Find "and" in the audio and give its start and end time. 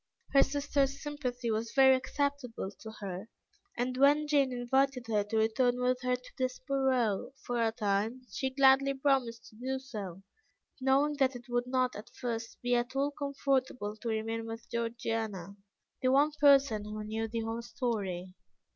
3.77-3.95